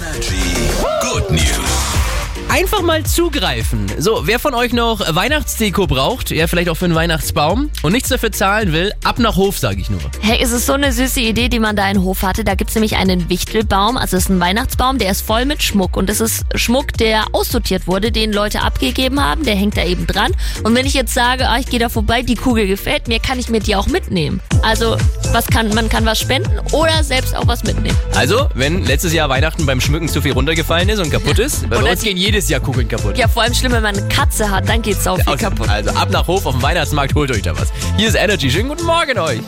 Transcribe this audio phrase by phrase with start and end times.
[0.00, 1.90] Good News.
[2.48, 3.86] Einfach mal zugreifen.
[3.98, 8.08] So, wer von euch noch Weihnachtsdeko braucht, ja, vielleicht auch für einen Weihnachtsbaum und nichts
[8.08, 10.00] dafür zahlen will, ab nach Hof, sage ich nur.
[10.20, 12.44] Hey, es ist so eine süße Idee, die man da in Hof hatte.
[12.44, 15.98] Da gibt's nämlich einen Wichtelbaum, also es ist ein Weihnachtsbaum, der ist voll mit Schmuck.
[15.98, 20.06] Und es ist Schmuck, der aussortiert wurde, den Leute abgegeben haben, der hängt da eben
[20.06, 20.32] dran.
[20.64, 23.38] Und wenn ich jetzt sage, ah, ich gehe da vorbei, die Kugel gefällt mir, kann
[23.38, 24.40] ich mir die auch mitnehmen.
[24.62, 24.96] Also,
[25.32, 27.96] was kann, man kann was spenden oder selbst auch was mitnehmen.
[28.14, 31.78] Also, wenn letztes Jahr Weihnachten beim Schmücken zu viel runtergefallen ist und kaputt ist, bei
[31.78, 33.16] Oder uns gehen jedes Jahr Kugeln kaputt.
[33.16, 35.68] Ja, vor allem schlimm, wenn man eine Katze hat, dann geht's auch viel Okay, kaputt.
[35.68, 37.68] Also ab nach Hof auf dem Weihnachtsmarkt, holt euch da was.
[37.96, 38.50] Hier ist Energy.
[38.50, 39.40] Schönen guten Morgen euch.